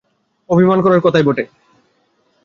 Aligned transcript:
অভিমান 0.49 0.77
করিবার 0.81 1.05
কথাই 1.05 1.23
বটে। 1.23 1.43